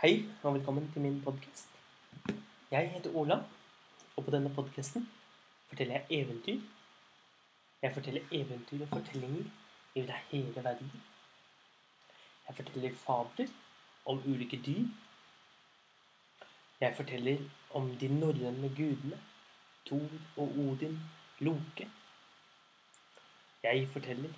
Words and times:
Hei, 0.00 0.24
og 0.42 0.54
velkommen 0.54 0.86
til 0.92 1.02
min 1.02 1.18
podkast. 1.24 1.68
Jeg 2.70 2.88
heter 2.90 3.16
Ola, 3.20 3.36
og 4.16 4.24
på 4.24 4.32
denne 4.32 4.48
podkasten 4.54 5.02
forteller 5.68 5.98
jeg 5.98 6.22
eventyr. 6.22 6.62
Jeg 7.82 7.92
forteller 7.92 8.32
eventyr 8.32 8.86
og 8.86 8.88
fortellinger 8.88 9.50
over 9.96 10.22
hele 10.30 10.64
verden. 10.64 11.02
Jeg 12.48 12.56
forteller 12.56 12.96
fabler 13.02 13.52
om 14.06 14.22
ulike 14.24 14.62
dyr. 14.66 14.88
Jeg 16.80 16.96
forteller 16.96 17.44
om 17.70 17.92
de 18.00 18.08
norrøne 18.08 18.72
gudene 18.80 19.20
Thor 19.86 20.18
og 20.36 20.58
Odin, 20.64 20.98
Loke. 21.38 21.90
Jeg 23.62 23.88
forteller 23.92 24.32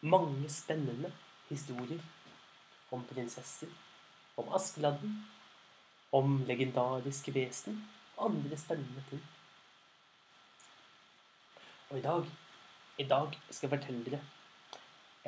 mange 0.00 0.48
spennende 0.48 1.12
historier 1.48 2.02
om 2.92 3.04
prinsesser 3.14 3.89
om 4.40 4.54
Askeladden, 4.56 5.14
om 6.12 6.40
legendariske 6.48 7.34
vesen 7.34 7.80
og 8.16 8.30
andre 8.30 8.58
spennende 8.58 9.04
ting. 9.10 9.22
Og 11.90 11.98
i 11.98 12.02
dag, 12.02 12.26
i 12.98 13.04
dag 13.04 13.38
skal 13.50 13.68
jeg 13.68 13.78
fortelle 13.78 14.04
dere 14.06 14.20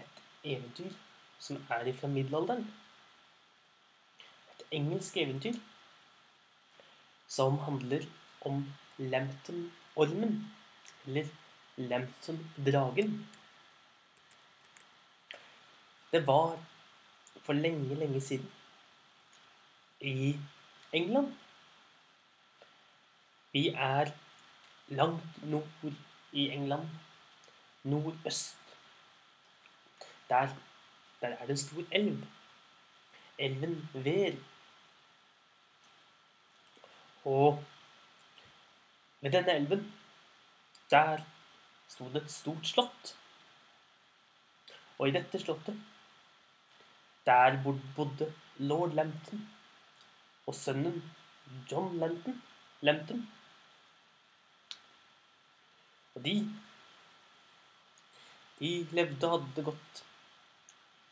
et 0.02 0.22
eventyr 0.44 0.94
som 1.42 1.58
er 1.70 1.92
fra 1.98 2.10
middelalderen. 2.10 2.66
Et 4.54 4.64
engelsk 4.78 5.16
eventyr 5.16 5.58
som 7.28 7.58
handler 7.66 8.06
om 8.46 8.64
Lampton-ormen, 8.98 10.34
eller 11.06 11.30
Lampton-dragen. 11.76 13.14
Det 16.12 16.26
var 16.26 16.58
for 17.42 17.52
lenge, 17.52 17.94
lenge 17.94 18.20
siden 18.20 18.50
i 20.02 20.38
England. 20.92 21.34
Vi 23.52 23.68
er 23.68 24.10
langt 24.88 25.44
nord 25.44 25.92
i 26.32 26.48
England. 26.48 26.88
Nordøst. 27.82 28.58
Der, 30.28 30.48
der 31.20 31.28
er 31.28 31.40
det 31.40 31.50
en 31.50 31.56
stor 31.56 31.84
elv. 31.90 32.24
Elven 33.38 33.88
Ver. 33.94 34.36
Og 37.24 37.64
ved 39.20 39.32
denne 39.32 39.52
elven, 39.52 39.94
der 40.90 41.18
sto 41.88 42.08
det 42.12 42.22
et 42.22 42.30
stort 42.30 42.66
slott. 42.66 43.16
Og 44.98 45.08
i 45.08 45.10
dette 45.10 45.38
slottet, 45.38 45.82
der 47.26 47.62
bodde 47.96 48.34
lord 48.58 48.94
Lampton 48.94 49.48
og 50.46 50.56
sønnen 50.56 51.02
John 51.70 51.98
Lenton. 52.00 52.40
Lempton. 52.82 53.28
Og 56.14 56.24
de 56.24 56.34
De 58.58 58.86
levde 58.94 59.26
og 59.26 59.32
hadde 59.32 59.54
det 59.56 59.64
godt. 59.64 60.02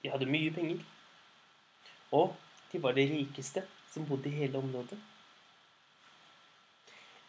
De 0.02 0.10
hadde 0.10 0.26
mye 0.30 0.50
penger. 0.54 0.82
Og 2.12 2.36
de 2.72 2.82
var 2.82 2.94
de 2.94 3.06
rikeste 3.10 3.64
som 3.90 4.06
bodde 4.06 4.28
i 4.30 4.36
hele 4.42 4.58
området. 4.58 4.98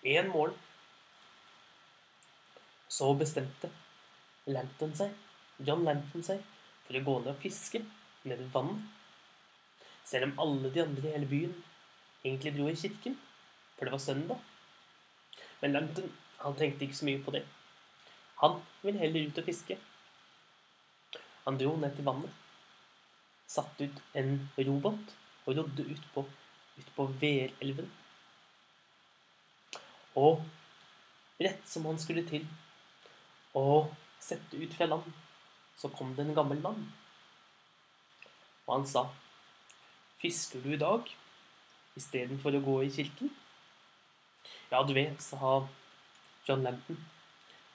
En 0.03 0.29
morgen 0.29 0.57
så 2.89 3.13
bestemte 3.17 3.69
Lampton 4.45 4.93
seg, 4.97 5.13
John 5.65 5.85
Lampton 5.85 6.25
seg 6.25 6.41
for 6.85 6.97
å 6.97 7.03
gå 7.05 7.17
ned 7.21 7.33
og 7.33 7.41
fiske 7.41 7.81
ned 7.81 8.37
ved 8.37 8.47
vannet. 8.53 8.87
Selv 10.05 10.29
om 10.29 10.39
alle 10.43 10.73
de 10.73 10.81
andre 10.81 11.07
i 11.07 11.13
hele 11.13 11.29
byen 11.29 11.53
egentlig 12.23 12.55
dro 12.57 12.67
i 12.69 12.75
kirken, 12.75 13.17
for 13.77 13.85
det 13.85 13.91
var 13.91 14.03
søndag. 14.03 14.39
Men 15.61 15.73
Lampton 15.73 16.11
han 16.41 16.55
tenkte 16.57 16.85
ikke 16.85 16.97
så 16.97 17.05
mye 17.05 17.23
på 17.23 17.33
det. 17.35 17.43
Han 18.41 18.61
ville 18.81 18.99
heller 18.99 19.27
ut 19.27 19.37
og 19.37 19.45
fiske. 19.45 19.77
Han 21.45 21.57
dro 21.57 21.75
ned 21.77 21.95
til 21.95 22.05
vannet, 22.05 22.33
satte 23.49 23.85
ut 23.85 24.01
en 24.17 24.49
robåt 24.57 25.15
og 25.45 25.57
rodde 25.57 25.85
ut 25.85 26.07
på, 26.13 26.25
ut 26.77 26.89
på 26.95 27.05
Værelven. 27.21 27.89
Og 30.17 30.41
rett 31.41 31.69
som 31.69 31.85
han 31.89 31.99
skulle 32.01 32.25
til 32.29 32.45
å 33.57 33.87
sette 34.21 34.57
ut 34.57 34.73
fra 34.77 34.89
land, 34.89 35.07
så 35.77 35.89
kom 35.93 36.13
det 36.15 36.25
en 36.25 36.37
gammel 36.37 36.61
mann. 36.61 36.85
Og 38.67 38.75
han 38.75 38.87
sa, 38.87 39.09
'Fisker 40.21 40.61
du 40.61 40.73
i 40.73 40.77
dag?' 40.77 41.20
Istedenfor 41.99 42.55
å 42.57 42.63
gå 42.65 42.75
i 42.85 42.91
kirken? 42.93 43.31
Ja, 44.71 44.81
du 44.87 44.93
vet, 44.95 45.19
sa 45.21 45.61
John 46.47 46.63
Lampton. 46.63 46.99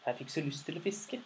Jeg 0.06 0.18
fikk 0.20 0.32
så 0.32 0.44
lyst 0.46 0.64
til 0.66 0.78
å 0.78 0.84
fiske. 0.84 1.20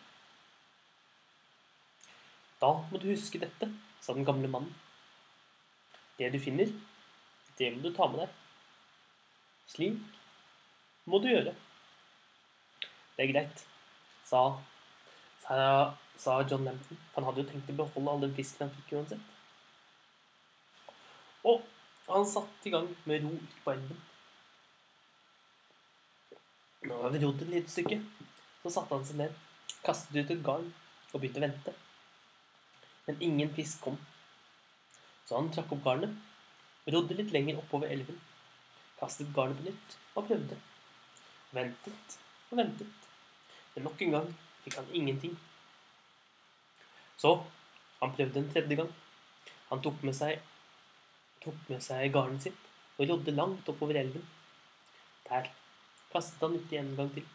Da 2.61 2.73
må 2.91 3.01
du 3.01 3.09
huske 3.13 3.41
dette, 3.41 3.71
sa 4.01 4.17
den 4.17 4.27
gamle 4.29 4.51
mannen. 4.51 4.75
Det 6.19 6.29
du 6.33 6.39
finner, 6.43 6.69
det 7.57 7.71
må 7.73 7.85
du 7.85 7.95
ta 7.97 8.09
med 8.11 8.25
deg. 8.25 8.35
Slik 9.71 10.01
må 11.09 11.21
du 11.23 11.31
gjøre. 11.31 11.55
Det 13.17 13.25
er 13.25 13.33
greit, 13.33 13.65
sa, 14.27 14.43
sa, 15.45 15.57
sa 16.21 16.39
John 16.43 16.67
Lampton. 16.67 17.01
Han 17.15 17.29
hadde 17.29 17.45
jo 17.45 17.51
tenkt 17.53 17.73
å 17.73 17.79
beholde 17.81 18.15
all 18.15 18.25
den 18.27 18.37
fisken 18.37 18.67
han 18.67 18.75
fikk 18.77 18.97
uansett. 18.99 19.29
Og 21.49 21.63
han 22.15 22.27
satte 22.27 22.69
i 22.69 22.73
gang 22.75 22.89
med 23.05 23.25
ro 23.25 23.33
ut 23.37 23.57
på 23.65 23.73
elven. 23.73 24.01
Nå 26.89 27.03
har 27.03 27.13
vi 27.13 27.21
rodd 27.25 27.43
et 27.45 27.53
lite 27.55 27.71
stykke. 27.71 28.01
Så 28.63 28.73
satte 28.73 28.97
han 28.97 29.05
seg 29.09 29.19
ned, 29.21 29.37
kastet 29.85 30.17
ut 30.17 30.33
et 30.33 30.45
garn 30.45 30.67
og 31.13 31.21
begynte 31.21 31.41
å 31.41 31.45
vente. 31.45 31.75
Men 33.07 33.23
ingen 33.27 33.53
fisk 33.57 33.83
kom. 33.85 33.99
Så 35.27 35.39
han 35.39 35.53
trakk 35.55 35.73
opp 35.77 35.85
garnet, 35.85 36.17
rodde 36.91 37.17
litt 37.17 37.33
lenger 37.35 37.61
oppover 37.61 37.93
elven, 37.93 38.19
kastet 39.01 39.31
garnet 39.37 39.61
på 39.61 39.69
nytt 39.69 39.97
og 40.15 40.27
prøvde. 40.29 40.59
Ventet 41.57 42.19
og 42.51 42.59
ventet. 42.61 43.09
Men 43.75 43.87
nok 43.87 44.03
en 44.05 44.17
gang 44.17 44.29
fikk 44.65 44.81
han 44.81 44.93
ingenting. 44.97 45.37
Så 47.21 47.37
han 48.01 48.15
prøvde 48.17 48.41
en 48.41 48.53
tredje 48.53 48.81
gang. 48.81 48.93
Han 49.71 49.83
tok 49.85 50.01
med 50.07 50.17
seg 50.17 50.41
tok 51.45 51.69
med 51.69 51.83
seg 51.85 52.13
garnet 52.15 52.47
sitt 52.47 52.67
og 53.01 53.09
rodde 53.09 53.33
langt 53.35 53.69
oppover 53.73 53.97
elven. 54.01 54.25
Der 55.29 55.49
kastet 56.13 56.43
han 56.45 56.57
uti 56.59 56.77
en 56.77 56.97
gang 56.97 57.13
til. 57.15 57.27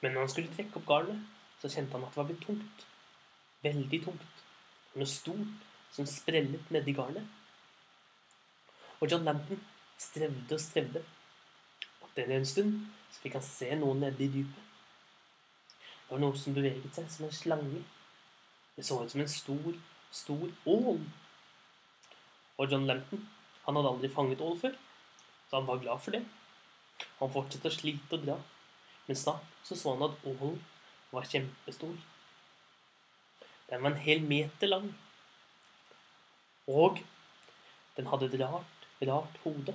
Men 0.00 0.12
når 0.12 0.26
han 0.26 0.34
skulle 0.34 0.54
trekke 0.54 0.78
opp 0.78 0.86
garnet, 0.86 1.22
så 1.60 1.70
kjente 1.72 1.96
han 1.96 2.04
at 2.04 2.14
det 2.14 2.20
var 2.20 2.28
blitt 2.28 2.44
tungt. 2.46 2.86
Veldig 3.64 4.02
tungt. 4.04 4.44
Noe 4.94 5.08
stort 5.10 5.66
som 5.96 6.06
sprellet 6.06 6.70
nedi 6.70 6.94
garnet. 6.94 7.26
Og 9.00 9.10
John 9.10 9.24
Lampton 9.24 9.60
strevde 9.98 10.54
og 10.54 10.60
strevde. 10.60 11.02
Og 12.00 12.08
etter 12.12 12.36
en 12.36 12.48
stund 12.48 12.78
så 13.10 13.24
fikk 13.24 13.36
han 13.40 13.44
se 13.44 13.72
noe 13.80 13.98
nede 13.98 14.24
i 14.24 14.30
dypet. 14.30 14.62
Det 16.06 16.14
var 16.14 16.22
noe 16.22 16.38
som 16.38 16.54
beveget 16.54 16.94
seg 16.94 17.10
som 17.10 17.26
en 17.26 17.34
slange. 17.34 17.82
Det 18.76 18.84
så 18.86 19.00
ut 19.02 19.10
som 19.10 19.20
en 19.24 19.32
stor, 19.32 19.78
stor 20.12 20.46
ål. 20.70 21.00
Og 22.56 22.72
John 22.72 22.86
Lampton 22.88 23.24
han 23.66 23.76
hadde 23.76 23.90
aldri 23.90 24.08
fanget 24.14 24.42
ål 24.46 24.58
før, 24.60 24.74
så 25.48 25.58
han 25.58 25.66
var 25.66 25.80
glad 25.82 26.02
for 26.02 26.14
det. 26.14 26.22
Han 27.18 27.32
fortsatte 27.34 27.72
å 27.72 27.74
slite 27.74 28.16
og 28.16 28.22
dra, 28.22 28.36
men 29.08 29.18
snart 29.18 29.48
så, 29.66 29.74
så 29.74 29.94
han 29.94 30.06
at 30.06 30.22
ålen 30.28 30.60
var 31.10 31.26
kjempestor. 31.26 31.96
Den 33.66 33.82
var 33.82 33.90
en 33.90 34.04
hel 34.04 34.22
meter 34.22 34.70
lang. 34.70 34.88
Og 36.70 37.02
den 37.96 38.08
hadde 38.12 38.30
et 38.30 38.38
rart, 38.40 38.86
rart 39.10 39.42
hode. 39.42 39.74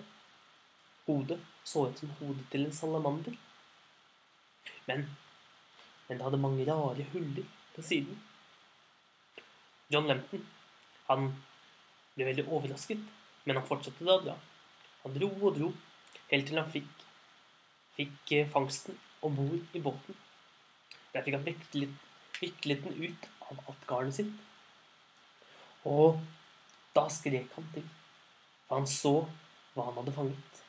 Hodet 1.08 1.40
så 1.68 1.90
ut 1.90 2.00
som 2.00 2.16
hodet 2.22 2.48
til 2.52 2.66
en 2.66 2.76
salamander. 2.76 3.36
Men, 4.88 5.08
men 6.08 6.18
det 6.18 6.26
hadde 6.26 6.40
mange 6.42 6.68
rare 6.68 7.08
huller 7.12 7.48
på 7.76 7.84
siden. 7.86 8.20
John 9.92 10.08
Lampton, 10.08 10.46
han 11.10 11.34
ble 12.16 12.28
veldig 12.28 12.48
overrasket, 12.48 13.02
men 13.46 13.58
han 13.58 13.68
fortsatte 13.68 14.06
da 14.06 14.18
å 14.18 14.24
dra. 14.26 14.36
Han 15.04 15.16
dro 15.16 15.30
og 15.32 15.56
dro, 15.58 15.72
helt 16.32 16.48
til 16.50 16.60
han 16.60 16.70
fikk, 16.72 17.06
fikk 17.98 18.34
eh, 18.38 18.50
fangsten 18.52 18.98
om 19.26 19.36
bord 19.38 19.78
i 19.78 19.82
båten. 19.84 20.18
Der 21.14 21.26
fikk 21.26 21.38
han 21.38 21.48
viklet, 21.48 22.86
den 22.86 23.02
ut 23.02 23.28
av 23.48 23.64
alt 23.68 23.88
garnet 23.90 24.18
sitt. 24.18 24.32
Og 25.88 26.22
da 26.96 27.08
skrek 27.10 27.54
han 27.56 27.68
til, 27.74 27.88
for 28.68 28.80
han 28.80 28.90
så 28.90 29.16
hva 29.74 29.88
han 29.88 29.98
hadde 30.02 30.16
fanget. 30.16 30.62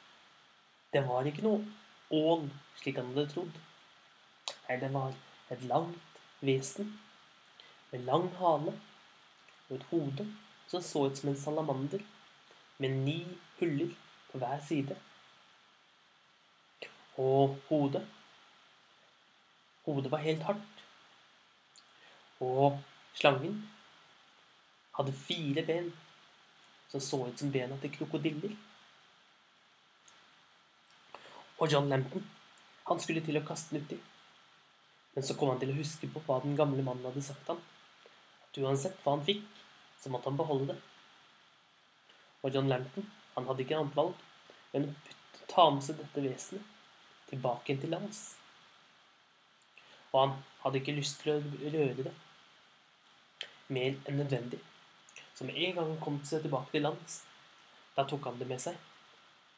Det 0.93 1.03
var 1.09 1.29
ikke 1.29 1.45
noe 1.47 1.63
ål, 2.13 2.49
slik 2.81 2.99
han 3.01 3.13
hadde 3.13 3.29
trodd. 3.33 3.61
Nei, 4.69 4.79
det 4.81 4.91
var 4.95 5.15
et 5.53 5.65
langt 5.69 6.21
vesen 6.43 6.95
med 7.93 8.07
lang 8.09 8.29
hale 8.39 8.73
og 9.69 9.77
et 9.77 9.87
hode 9.91 10.27
som 10.73 10.83
så 10.83 11.07
ut 11.07 11.17
som 11.17 11.29
en 11.29 11.37
salamander 11.37 12.01
med 12.81 12.91
ni 12.91 13.19
huller 13.59 13.91
på 14.31 14.39
hver 14.41 14.61
side. 14.69 14.97
Og 17.21 17.59
hodet 17.69 18.07
Hodet 19.85 20.11
var 20.11 20.23
helt 20.23 20.43
hardt. 20.47 20.83
Og 22.41 22.79
slangen 23.19 23.57
hadde 24.95 25.13
fire 25.13 25.65
ben 25.67 25.89
som 26.89 27.01
så 27.01 27.19
ut 27.27 27.39
som 27.39 27.51
bena 27.53 27.77
til 27.83 27.93
krokodiller. 27.97 28.55
Og 31.59 31.73
John 31.73 31.89
Lampton, 31.89 32.23
han 32.87 33.01
skulle 33.03 33.25
til 33.27 33.41
å 33.41 33.45
kaste 33.47 33.75
den 33.75 33.85
uti. 33.85 33.99
Men 35.15 35.27
så 35.27 35.35
kom 35.35 35.51
han 35.51 35.61
til 35.61 35.75
å 35.75 35.81
huske 35.81 36.09
på 36.15 36.23
hva 36.27 36.39
den 36.47 36.57
gamle 36.57 36.87
mannen 36.87 37.11
hadde 37.11 37.25
sagt 37.27 37.51
ham. 37.51 37.59
At 38.47 38.63
uansett 38.63 39.03
hva 39.03 39.17
han 39.17 39.27
fikk, 39.27 39.45
så 40.03 40.11
måtte 40.11 40.31
han 40.31 40.37
beholde 40.37 40.73
det. 40.73 40.79
Og 42.43 42.55
John 42.55 42.69
Lampton, 42.69 43.07
han 43.37 43.47
hadde 43.47 43.63
ikke 43.63 43.79
annet 43.79 43.97
valg 43.97 44.75
enn 44.75 44.89
å 44.91 45.47
ta 45.51 45.69
med 45.71 45.85
seg 45.87 46.01
dette 46.01 46.25
vesenet 46.25 47.29
tilbake 47.31 47.77
til 47.81 47.95
lands. 47.95 48.23
Og 50.13 50.19
han 50.25 50.35
hadde 50.65 50.83
ikke 50.83 50.97
lyst 50.97 51.23
til 51.23 51.37
å 51.37 51.71
røre 51.77 52.09
det 52.09 52.15
mer 53.73 53.95
enn 54.09 54.19
nødvendig. 54.19 54.61
Så 55.35 55.47
med 55.47 55.57
en 55.57 55.77
gang 55.77 55.93
han 55.93 56.03
kom 56.03 56.19
seg 56.27 56.43
tilbake 56.45 56.75
til 56.75 56.85
lands, 56.85 57.23
da 57.97 58.05
tok 58.09 58.27
han 58.29 58.41
det 58.41 58.49
med 58.51 58.61
seg 58.63 58.77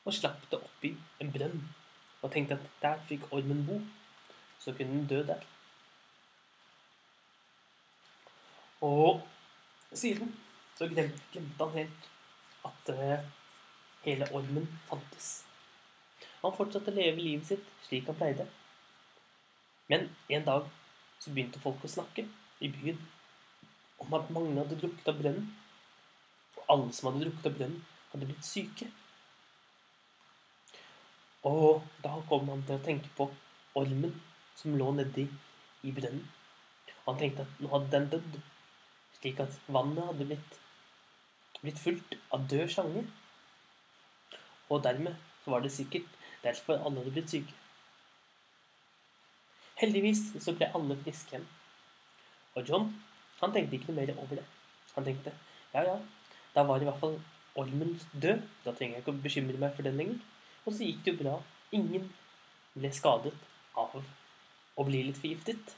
og 0.05 0.13
slapp 0.13 0.43
det 0.51 0.61
oppi 0.61 0.91
en 1.23 1.31
brønn 1.33 1.61
og 2.21 2.33
tenkte 2.33 2.59
at 2.59 2.65
der 2.83 3.01
fikk 3.09 3.25
ormen 3.33 3.63
bo, 3.67 3.79
så 4.61 4.73
kunne 4.73 4.99
den 4.99 5.07
dø 5.09 5.23
der. 5.29 5.41
Og 8.85 9.23
siden 9.99 10.35
så 10.79 10.89
glemte, 10.91 11.43
han 11.59 11.75
helt 11.75 12.09
at 12.65 12.93
uh, 12.95 13.25
hele 14.05 14.29
ormen 14.35 14.69
fantes. 14.89 15.45
Han 16.43 16.55
fortsatte 16.57 16.93
å 16.93 16.97
leve 16.97 17.23
livet 17.23 17.53
sitt 17.53 17.69
slik 17.87 18.09
han 18.11 18.19
pleide. 18.19 18.47
Men 19.89 20.09
en 20.29 20.45
dag 20.45 20.69
så 21.21 21.33
begynte 21.33 21.63
folk 21.63 21.85
å 21.85 21.93
snakke 21.93 22.27
i 22.65 22.71
byen 22.73 23.01
om 24.03 24.13
at 24.17 24.33
mange 24.35 24.59
hadde 24.59 24.79
drukket 24.81 25.09
av 25.09 25.21
brønnen. 25.21 25.49
Og 26.59 26.71
alle 26.75 26.93
som 26.97 27.11
hadde 27.11 27.25
drukket 27.25 27.49
av 27.51 27.57
brønnen, 27.59 27.83
hadde 28.13 28.29
blitt 28.29 28.47
syke. 28.49 28.91
Og 31.45 31.85
da 32.05 32.15
kom 32.29 32.49
han 32.49 32.65
til 32.65 32.79
å 32.79 32.85
tenke 32.85 33.11
på 33.17 33.29
ormen 33.77 34.15
som 34.57 34.77
lå 34.81 34.91
nedi 34.97 35.27
i 35.85 35.93
brønnen. 35.93 36.25
Han 37.05 37.19
tenkte 37.21 37.45
at 37.45 37.61
nå 37.61 37.69
hadde 37.73 37.93
den 37.93 38.11
dødd, 38.15 38.37
slik 39.25 39.41
at 39.41 39.57
vannet 39.73 40.05
hadde 40.05 40.29
blitt, 40.29 40.57
blitt 41.63 41.81
fullt 41.81 42.17
av 42.35 42.45
død 42.51 42.69
slange. 42.69 43.05
Og 44.69 44.83
dermed 44.85 45.17
var 45.47 45.65
det 45.65 45.73
sikkert 45.73 46.09
derfor 46.45 46.77
alle 46.77 47.01
hadde 47.01 47.15
blitt 47.17 47.33
syke. 47.33 47.55
Heldigvis 49.81 50.21
så 50.45 50.53
ble 50.55 50.69
alle 50.77 50.97
friske 51.01 51.35
igjen. 51.35 51.47
Og 52.55 52.69
John 52.69 52.93
han 53.41 53.53
tenkte 53.55 53.79
ikke 53.79 53.91
noe 53.91 54.03
mer 54.03 54.13
over 54.15 54.39
det. 54.39 54.45
Han 54.95 55.07
tenkte 55.09 55.33
ja, 55.75 55.83
ja, 55.83 55.97
da 56.55 56.63
var 56.69 56.83
i 56.83 56.87
hvert 56.87 57.01
fall 57.01 57.17
ormen 57.59 57.97
død. 58.13 58.45
Da 58.65 58.75
trenger 58.75 58.99
jeg 58.99 59.05
ikke 59.05 59.15
å 59.17 59.25
bekymre 59.25 59.63
meg 59.63 59.75
for 59.75 59.89
den 59.89 59.99
lenger. 59.99 60.21
Og 60.65 60.77
så 60.77 60.87
gikk 60.87 61.01
det 61.05 61.15
jo 61.15 61.23
bra. 61.25 61.39
Ingen 61.75 62.07
ble 62.77 62.93
skadet 62.95 63.35
av 63.81 63.97
å 63.99 64.87
bli 64.87 65.03
litt 65.09 65.19
forgiftet. 65.19 65.75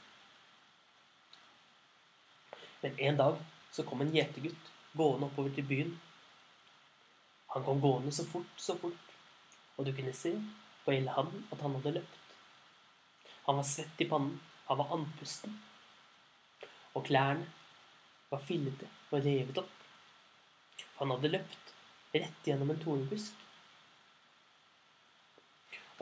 Men 2.87 2.99
en 2.99 3.17
dag 3.17 3.37
så 3.71 3.83
kom 3.83 4.01
en 4.01 4.13
gjetergutt 4.15 4.67
gående 4.95 5.27
oppover 5.27 5.51
til 5.55 5.65
byen. 5.67 5.89
Han 7.51 7.65
kom 7.65 7.81
gående 7.83 8.13
så 8.15 8.23
fort, 8.23 8.53
så 8.55 8.77
fort, 8.79 9.09
og 9.75 9.85
du 9.85 9.91
kunne 9.91 10.13
se 10.15 10.31
på 10.85 10.93
hele 10.95 11.11
han 11.11 11.33
at 11.51 11.65
han 11.65 11.75
hadde 11.75 11.93
løpt. 11.97 12.31
Han 13.49 13.59
var 13.59 13.67
svett 13.67 13.99
i 13.99 14.07
pannen, 14.07 14.39
han 14.69 14.79
var 14.79 14.95
andpusten, 14.95 15.59
og 16.95 17.03
klærne 17.11 17.49
var 18.31 18.47
fillete 18.47 18.87
og 19.11 19.19
revet 19.27 19.59
opp. 19.65 19.75
Han 21.01 21.11
hadde 21.17 21.35
løpt 21.35 21.75
rett 22.15 22.47
gjennom 22.47 22.71
en 22.71 22.83
tornebusk. 22.87 23.45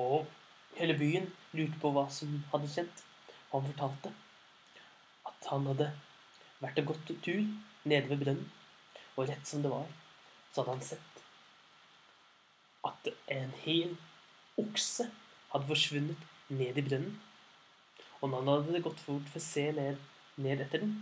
Og 0.05 0.29
hele 0.77 1.01
byen 1.01 1.31
lurte 1.57 1.81
på 1.81 1.97
hva 1.97 2.05
som 2.13 2.43
hadde 2.53 2.69
skjedd. 2.77 3.05
Og 3.49 3.63
han 3.63 3.71
fortalte 3.73 4.17
at 5.25 5.47
han 5.49 5.73
hadde 5.73 5.95
vært 6.65 6.81
en 6.81 6.89
godt 6.89 7.11
tur 7.25 7.43
nede 7.85 8.09
ved 8.09 8.23
brønnen, 8.23 8.49
og 9.15 9.29
rett 9.29 9.47
som 9.47 9.61
det 9.63 9.71
var, 9.71 9.87
så 10.51 10.61
hadde 10.61 10.75
han 10.75 10.87
sett 10.89 11.21
at 12.85 13.07
en 13.33 13.53
hel 13.63 13.95
okse 14.61 15.07
hadde 15.53 15.69
forsvunnet 15.69 16.25
ned 16.49 16.77
i 16.77 16.83
brønnen. 16.85 17.15
Og 18.21 18.29
når 18.29 18.43
han 18.43 18.67
hadde 18.67 18.83
gått 18.85 19.01
fort 19.03 19.31
for 19.31 19.41
å 19.41 19.45
se 19.45 19.65
ned, 19.75 19.97
ned 20.41 20.61
etter 20.65 20.83
den, 20.83 20.93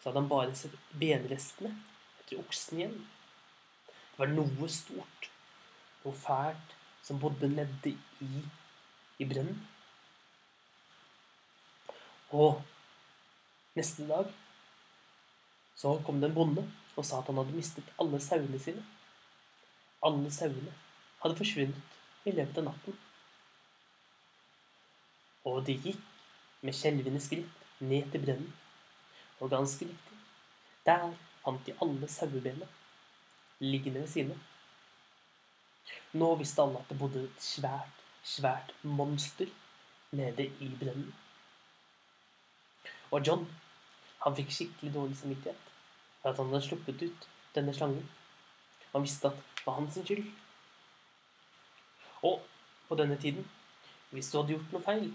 så 0.00 0.08
hadde 0.08 0.22
han 0.22 0.30
bare 0.30 0.56
sett 0.58 0.76
benrestene 1.00 1.72
etter 2.20 2.40
oksen 2.40 2.80
igjen. 2.80 2.96
Det 3.86 4.22
var 4.22 4.32
noe 4.32 4.68
stort, 4.72 5.28
noe 6.04 6.16
fælt, 6.16 6.74
som 7.04 7.20
bodde 7.22 7.48
nedi 7.52 7.94
i, 8.24 8.42
i 9.22 9.28
brønnen. 9.28 9.60
Og 12.34 12.62
neste 13.76 14.08
dag 14.08 14.32
så 15.76 15.98
kom 16.06 16.20
det 16.20 16.30
en 16.30 16.36
bonde 16.36 16.64
og 16.96 17.04
sa 17.04 17.20
at 17.20 17.28
han 17.28 17.36
hadde 17.40 17.56
mistet 17.56 17.90
alle 18.00 18.20
sauene 18.24 18.60
sine. 18.60 18.82
Alle 20.06 20.30
sauene 20.32 20.72
hadde 21.22 21.36
forsvunnet 21.36 22.26
i 22.26 22.32
løpet 22.32 22.62
av 22.62 22.70
natten. 22.70 22.96
Og 25.46 25.60
de 25.66 25.76
gikk 25.76 26.00
med 26.64 26.74
skjelvende 26.74 27.20
skritt 27.22 27.66
ned 27.84 28.08
til 28.12 28.24
brønnen. 28.24 28.52
Og 29.40 29.52
ganske 29.52 29.84
riktig, 29.84 30.18
der 30.86 31.10
fant 31.44 31.66
de 31.66 31.76
alle 31.84 32.08
sauebena 32.08 32.68
liggende 33.60 34.00
ved 34.00 34.08
siden 34.08 34.32
av. 34.32 34.40
Nå 36.16 36.32
visste 36.40 36.64
alle 36.64 36.80
at 36.80 36.88
det 36.88 36.98
bodde 36.98 37.26
et 37.26 37.44
svært, 37.44 38.00
svært 38.24 38.72
monster 38.82 39.52
nede 40.16 40.48
i 40.64 40.70
brønnen. 40.80 41.12
Og 43.12 43.20
John, 43.26 43.44
han 44.26 44.34
fikk 44.34 44.50
skikkelig 44.50 44.90
dårlig 44.94 45.16
samvittighet 45.20 45.66
for 46.20 46.32
at 46.32 46.40
han 46.40 46.48
hadde 46.50 46.66
sluppet 46.66 47.02
ut 47.06 47.26
denne 47.54 47.74
slangen. 47.74 48.08
Han 48.90 49.04
visste 49.04 49.30
at 49.30 49.36
det 49.38 49.66
var 49.66 49.76
hans 49.78 49.98
skyld. 50.02 50.24
Og 52.26 52.40
på 52.88 52.98
denne 52.98 53.18
tiden, 53.22 53.46
hvis 54.10 54.30
du 54.32 54.40
hadde 54.40 54.56
gjort 54.56 54.74
noe 54.74 54.82
feil, 54.82 55.12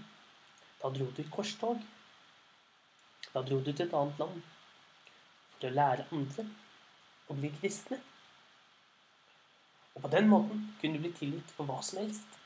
da 0.79 0.93
dro 0.95 1.09
du 1.11 1.19
i 1.21 1.27
korstog. 1.33 1.83
Da 3.33 3.43
dro 3.43 3.59
du 3.59 3.71
til 3.71 3.85
et 3.85 3.97
annet 3.99 4.23
land 4.23 4.39
for 5.57 5.67
å 5.67 5.73
lære 5.75 6.07
andre 6.15 6.47
å 7.27 7.35
bli 7.35 7.51
kristne. 7.59 7.99
Og 9.95 10.05
på 10.05 10.13
den 10.15 10.31
måten 10.31 10.63
kunne 10.79 10.95
du 10.95 11.03
bli 11.03 11.11
tilgitt 11.19 11.51
for 11.57 11.67
hva 11.67 11.81
som 11.83 11.99
helst. 11.99 12.39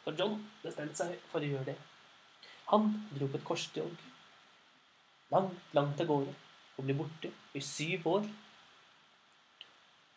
For 0.00 0.16
John 0.16 0.40
bestemte 0.64 0.96
seg 1.02 1.20
for 1.28 1.44
å 1.44 1.52
gjøre 1.52 1.74
det. 1.74 1.78
Han 2.72 2.88
dro 3.12 3.28
på 3.28 3.40
et 3.40 3.48
korstog 3.52 3.92
langt, 5.34 5.60
langt 5.74 6.00
av 6.00 6.08
gårde 6.08 6.34
og 6.74 6.86
ble 6.86 6.96
borte 6.98 7.30
i 7.54 7.62
syv 7.62 8.06
år. 8.10 8.26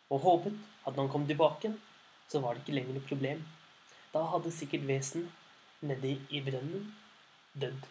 Og 0.08 0.24
håpet 0.24 0.56
at 0.86 0.94
når 0.94 1.04
han 1.04 1.12
kom 1.12 1.26
tilbake, 1.28 1.72
så 2.28 2.40
var 2.40 2.54
det 2.54 2.64
ikke 2.64 2.78
lenger 2.78 2.96
noe 2.96 3.08
problem. 3.08 3.44
Da 4.14 4.24
hadde 4.32 4.54
sikkert 4.54 4.86
vesenet 4.88 5.84
nedi 5.84 6.16
i 6.34 6.40
brønnen 6.44 6.88
dødd. 7.58 7.86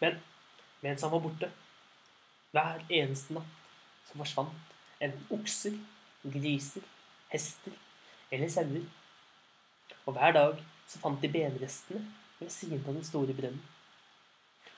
Men 0.00 0.20
mens 0.84 1.02
han 1.02 1.12
var 1.12 1.22
borte, 1.24 1.50
hver 2.54 2.82
eneste 2.92 3.34
natt, 3.34 3.60
så 4.06 4.18
forsvant 4.20 5.02
enten 5.02 5.24
okser, 5.34 5.76
griser, 6.24 6.84
hester 7.32 7.74
eller 8.30 8.50
sauer. 8.52 8.84
Og 10.04 10.16
hver 10.16 10.36
dag 10.36 10.60
så 10.86 11.00
fant 11.00 11.22
de 11.22 11.30
benrestene 11.32 12.04
ved 12.38 12.52
siden 12.52 12.82
av 12.84 12.92
den 12.92 13.06
store 13.06 13.34
brønnen. 13.36 13.62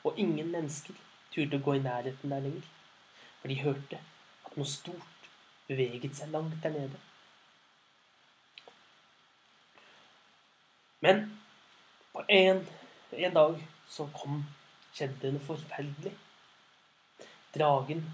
Og 0.07 0.19
ingen 0.23 0.53
mennesker 0.53 0.95
turte 1.35 1.59
å 1.59 1.65
gå 1.67 1.77
i 1.77 1.83
nærheten 1.83 2.31
der 2.31 2.45
lenger, 2.45 2.67
for 3.41 3.51
de 3.51 3.59
hørte 3.61 3.99
at 4.47 4.55
noe 4.55 4.71
stort 4.71 5.31
beveget 5.67 6.15
seg 6.15 6.31
langt 6.35 6.61
der 6.63 6.75
nede. 6.77 7.01
Men 11.03 11.25
på 12.15 12.23
en, 12.33 12.63
en 13.13 13.35
dag 13.35 13.59
så 13.91 14.07
kom 14.15 14.45
skjedde 14.97 15.21
det 15.25 15.33
noe 15.35 15.45
forferdelig. 15.45 16.15
Dragen 17.57 18.07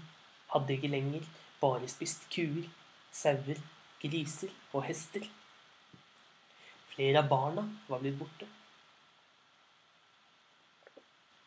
hadde 0.51 0.75
ikke 0.75 0.91
lenger 0.91 1.29
bare 1.61 1.87
spist 1.91 2.25
kuer, 2.33 2.65
sauer, 3.13 3.61
griser 4.01 4.51
og 4.73 4.83
hester. 4.89 5.29
Flere 6.93 7.23
av 7.23 7.29
barna 7.31 7.63
var 7.87 8.03
blitt 8.03 8.19
borte. 8.19 8.49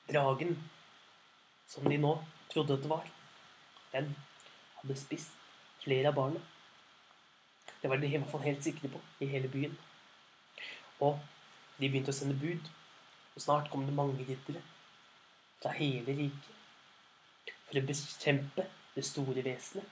Dragen, 0.06 0.56
som 1.66 1.84
de 1.90 1.98
nå 1.98 2.12
trodde 2.52 2.76
det 2.78 2.90
var, 2.90 3.06
den 3.92 4.12
hadde 4.80 4.98
spist 4.98 5.34
flere 5.82 6.10
av 6.10 6.14
barna 6.14 6.40
Det 7.82 7.90
var 7.90 7.98
de 7.98 8.06
i 8.06 8.16
hvert 8.16 8.30
fall 8.30 8.44
helt 8.44 8.62
sikre 8.64 8.90
på 8.90 9.00
i 9.22 9.28
hele 9.30 9.48
byen. 9.48 9.74
Og 11.00 11.18
de 11.78 11.88
begynte 11.90 12.14
å 12.14 12.16
sende 12.16 12.38
bud, 12.40 12.70
og 13.34 13.42
snart 13.42 13.68
kom 13.70 13.84
det 13.86 13.94
mange 13.94 14.24
riddere 14.24 14.62
fra 15.60 15.74
hele 15.76 16.14
riket 16.16 16.54
for 17.66 17.78
å 17.78 17.84
bekjempe 17.90 18.64
det 18.94 19.04
store 19.04 19.44
vesenet. 19.44 19.84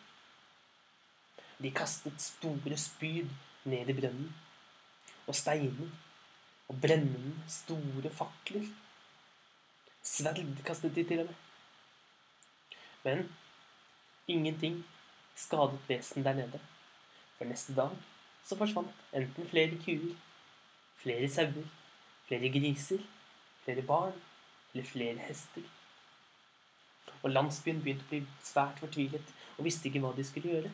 De 1.59 1.71
kastet 1.75 2.23
store 2.23 2.79
spyd 2.81 3.31
ned 3.71 3.91
i 3.91 3.97
brønnen, 3.97 4.33
og 5.27 5.37
steiner, 5.37 5.93
og 6.69 6.81
brennende 6.81 7.37
store 7.51 8.11
fakler. 8.13 8.67
Sverd 10.05 10.41
kastet 10.67 10.95
de 10.95 11.05
til 11.09 11.23
og 11.23 11.31
med. 11.31 11.35
Men 13.05 13.23
ingenting 14.29 14.83
skadet 15.37 15.81
vesen 15.89 16.25
der 16.25 16.37
nede. 16.39 16.61
For 17.39 17.45
neste 17.45 17.75
dag 17.75 17.97
så 18.45 18.57
forsvant 18.57 18.93
enten 19.13 19.49
flere 19.49 19.81
kuer, 19.85 20.13
flere 21.01 21.29
sauer, 21.29 21.67
flere 22.29 22.53
griser, 22.53 23.01
flere 23.65 23.83
barn 23.83 24.21
eller 24.75 24.87
flere 24.87 25.19
hester. 25.19 25.65
Og 27.23 27.31
landsbyen 27.31 27.83
begynte 27.83 28.05
å 28.05 28.13
bli 28.13 28.23
svært 28.45 28.81
fortvilet 28.85 29.35
og 29.57 29.65
visste 29.65 29.89
ikke 29.89 30.05
hva 30.05 30.13
de 30.17 30.25
skulle 30.25 30.53
gjøre. 30.53 30.73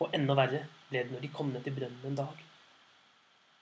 Og 0.00 0.14
enda 0.16 0.34
verre 0.34 0.66
ble 0.90 1.04
det 1.04 1.14
når 1.14 1.26
de 1.26 1.34
kom 1.34 1.52
ned 1.54 1.62
til 1.66 1.76
brønnen 1.76 2.10
en 2.10 2.22
dag 2.24 2.46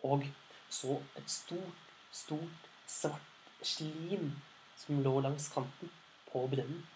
og 0.03 0.27
så 0.71 1.01
et 1.17 1.31
stort, 1.31 1.79
stort, 2.13 2.68
svart 2.88 3.62
slim 3.62 4.30
som 4.76 5.02
lå 5.04 5.21
langs 5.21 5.49
kanten 5.52 5.90
på 6.30 6.45
brønnen. 6.50 6.87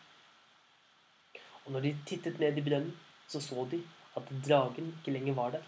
Og 1.64 1.72
når 1.72 1.86
de 1.86 1.92
tittet 2.06 2.40
ned 2.40 2.58
i 2.58 2.64
brønnen, 2.64 2.96
så 3.28 3.40
så 3.40 3.66
de 3.70 3.82
at 4.16 4.30
dragen 4.46 4.92
ikke 4.98 5.14
lenger 5.14 5.34
var 5.34 5.50
der. 5.50 5.66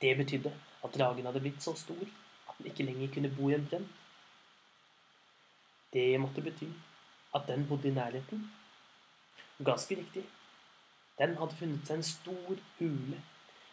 Det 0.00 0.16
betydde 0.16 0.52
at 0.84 0.96
dragen 0.98 1.26
hadde 1.26 1.40
blitt 1.40 1.62
så 1.62 1.74
stor 1.78 2.02
at 2.48 2.58
den 2.58 2.70
ikke 2.70 2.84
lenger 2.84 3.12
kunne 3.14 3.32
bo 3.36 3.48
i 3.50 3.54
en 3.54 3.68
brønn. 3.70 3.86
Det 5.92 6.20
måtte 6.20 6.42
bety 6.42 6.68
at 7.34 7.46
den 7.48 7.68
bodde 7.68 7.88
i 7.88 7.94
nærheten. 7.94 8.50
Ganske 9.64 9.96
riktig. 9.96 10.24
Den 11.18 11.36
hadde 11.38 11.56
funnet 11.56 11.86
seg 11.86 12.00
en 12.00 12.08
stor 12.08 12.58
hule 12.80 13.20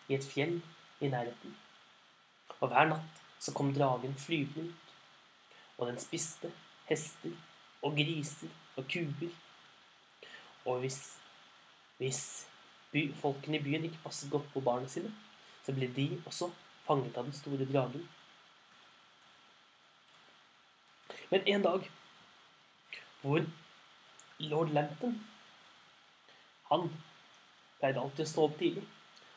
i 0.08 0.16
et 0.16 0.26
fjell 0.26 0.60
i 1.02 1.10
nærheten. 1.10 1.56
Og 2.60 2.70
hver 2.70 2.92
natt 2.92 3.22
så 3.42 3.54
kom 3.58 3.74
dragen 3.74 4.14
flyvende 4.22 4.70
ut, 4.70 4.91
og 5.82 5.88
den 5.88 5.98
spiste 6.00 6.52
hester 6.86 7.34
og 7.82 7.96
griser 7.98 8.50
og 8.78 8.86
kuer. 8.94 9.32
Og 10.66 10.80
hvis, 10.80 11.00
hvis 11.98 12.48
by, 12.92 13.08
folkene 13.22 13.58
i 13.58 13.64
byen 13.64 13.88
ikke 13.90 14.04
passet 14.04 14.32
godt 14.32 14.54
på 14.54 14.62
barna 14.62 14.88
sine, 14.88 15.10
så 15.66 15.74
ble 15.74 15.90
de 15.96 16.06
også 16.26 16.52
fanget 16.86 17.18
av 17.18 17.26
den 17.26 17.34
store 17.34 17.66
dragen. 17.66 18.06
Men 21.32 21.48
en 21.48 21.66
dag 21.66 21.90
hvor 23.22 23.42
lord 24.40 24.70
Lampton 24.74 25.20
Han 26.72 26.88
pleide 27.80 28.00
alltid 28.00 28.24
å 28.26 28.30
stå 28.30 28.44
opp 28.48 28.54
tidlig. 28.60 28.84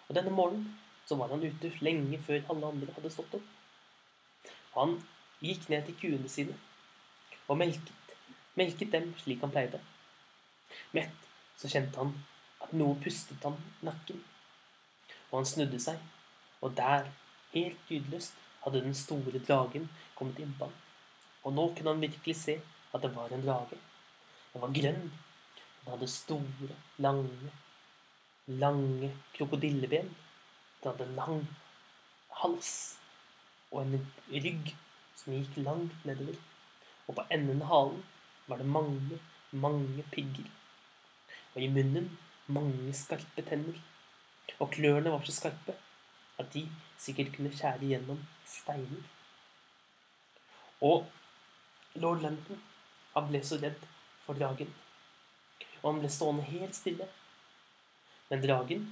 Og 0.09 0.15
denne 0.15 0.31
morgenen 0.31 0.69
så 1.09 1.17
var 1.19 1.33
han 1.33 1.43
ute 1.43 1.73
lenge 1.83 2.21
før 2.23 2.45
alle 2.53 2.69
andre 2.69 2.95
hadde 2.95 3.11
stått 3.11 3.35
opp. 3.41 3.49
Han 4.77 4.95
gikk 5.41 5.69
ned 5.69 5.87
til 5.87 5.99
kuene 6.01 6.29
sine 6.29 6.57
og 7.49 7.59
melket, 7.61 8.15
melket 8.57 8.93
dem 8.93 9.11
slik 9.21 9.43
han 9.45 9.53
pleide. 9.53 9.81
Mett 10.97 11.29
så 11.61 11.69
kjente 11.71 12.01
han 12.01 12.15
at 12.65 12.73
noe 12.77 12.97
pustet 13.03 13.43
ham 13.45 13.59
i 13.59 13.89
nakken. 13.89 14.23
Og 15.31 15.41
han 15.41 15.49
snudde 15.49 15.81
seg, 15.83 15.99
og 16.63 16.77
der, 16.79 17.11
helt 17.53 17.91
lydløst, 17.91 18.39
hadde 18.65 18.81
den 18.87 18.97
store 18.97 19.43
dragen 19.45 19.91
kommet 20.17 20.41
innpå 20.41 20.71
ham. 20.71 20.79
Og 21.45 21.53
nå 21.53 21.67
kunne 21.75 21.93
han 21.93 22.01
virkelig 22.01 22.37
se 22.41 22.57
at 22.95 23.03
det 23.03 23.13
var 23.17 23.33
en 23.33 23.45
drage. 23.45 23.77
Den 24.53 24.63
var 24.63 24.73
grønn. 24.79 25.11
Den 25.85 25.91
hadde 25.93 26.09
store, 26.09 26.77
lange, 27.05 27.53
lange 28.47 29.11
krokodilleben. 29.35 30.09
Den 30.81 30.91
hadde 30.91 31.11
lang 31.19 31.43
hals 32.41 32.73
og 33.71 33.83
en 33.83 34.07
rygg 34.33 34.73
som 35.25 35.37
gikk 35.37 35.57
langt 35.65 36.05
nedover. 36.05 36.37
Og 37.09 37.17
på 37.17 37.25
enden 37.33 37.63
av 37.65 37.71
halen 37.73 38.05
var 38.49 38.61
det 38.61 38.69
mange, 38.69 39.19
mange 39.51 40.05
pigger. 40.13 40.47
Og 41.55 41.63
i 41.63 41.71
munnen 41.73 42.13
mange 42.47 42.93
skarpe 42.97 43.45
tenner. 43.49 43.81
Og 44.61 44.71
klørne 44.73 45.13
var 45.13 45.25
så 45.25 45.33
skarpe 45.33 45.77
at 46.39 46.51
de 46.53 46.67
sikkert 46.99 47.33
kunne 47.37 47.53
skjære 47.55 47.91
gjennom 47.93 48.21
steiner. 48.49 49.05
Og 50.85 51.07
lord 51.95 52.23
Lenton, 52.25 52.61
han 53.15 53.29
ble 53.29 53.41
så 53.47 53.59
redd 53.63 53.87
for 54.25 54.37
dragen. 54.37 54.73
Og 55.83 55.93
han 55.93 56.01
ble 56.03 56.11
stående 56.11 56.47
helt 56.49 56.77
stille. 56.77 57.07
Men 58.31 58.43
dragen, 58.43 58.89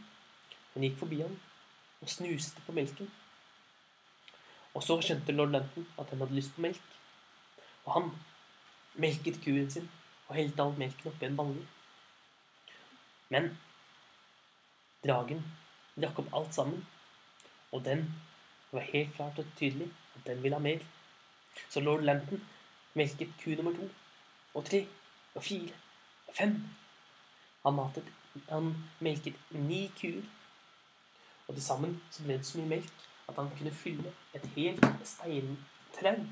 hun 0.73 0.87
gikk 0.87 1.01
forbi 1.01 1.21
ham 1.25 1.35
og 2.03 2.09
snuste 2.09 2.63
på 2.67 2.75
melken. 2.77 3.11
Og 4.75 4.83
så 4.83 4.97
skjønte 5.05 5.35
lord 5.37 5.53
Lenton 5.53 5.87
at 6.01 6.11
han 6.11 6.23
hadde 6.25 6.37
lyst 6.37 6.55
på 6.55 6.65
melk. 6.65 6.97
Og 7.85 7.93
han 7.97 8.11
melket 8.95 9.41
kuen 9.45 9.71
sin 9.71 9.89
og 10.29 10.37
helte 10.37 10.65
all 10.65 10.77
melken 10.79 11.11
oppi 11.11 11.29
en 11.29 11.37
balle. 11.37 11.67
Men 13.33 13.51
dragen 15.05 15.43
drakk 15.97 16.23
opp 16.23 16.35
alt 16.39 16.55
sammen, 16.57 16.87
og 17.73 17.85
den 17.85 18.07
var 18.73 18.89
helt 18.89 19.15
klart 19.17 19.39
og 19.39 19.51
tydelig 19.59 19.91
at 20.17 20.27
den 20.27 20.43
ville 20.43 20.57
ha 20.57 20.63
mer. 20.63 20.85
Så 21.69 21.81
lord 21.81 22.05
Lenton 22.09 22.41
melket 22.95 23.33
ku 23.43 23.51
nummer 23.51 23.77
to 23.77 23.89
og 24.55 24.65
tre 24.65 24.87
og 25.35 25.45
fire 25.45 25.73
og 26.29 26.35
fem. 26.37 26.57
Han, 27.65 27.75
matet, 27.77 28.09
han 28.49 28.73
melket 29.01 29.37
ni 29.51 29.87
kuer. 30.01 30.25
Og 31.49 31.55
til 31.55 31.65
sammen 31.65 32.03
så 32.11 32.25
ble 32.25 32.39
det 32.41 32.47
så 32.47 32.61
mye 32.61 32.77
melk 32.77 33.09
at 33.33 33.39
han 33.41 33.51
kunne 33.57 33.73
fylle 33.75 34.13
et 34.37 34.45
helt 34.57 34.85
steintrau. 35.09 36.27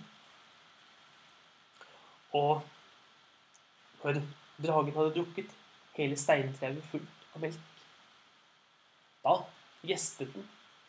Og 2.37 2.62
når 4.04 4.21
dragen 4.61 4.95
hadde 4.95 5.14
drukket 5.16 5.57
hele 5.97 6.16
steintrauet 6.16 6.85
fullt 6.92 7.26
av 7.35 7.45
melk, 7.45 7.83
da 9.25 9.35
gjespet 9.88 10.33
den, 10.37 10.47